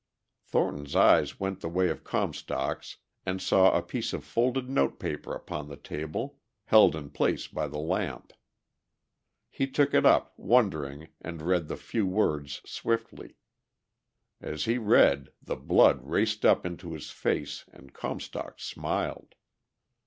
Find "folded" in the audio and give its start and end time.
4.23-4.67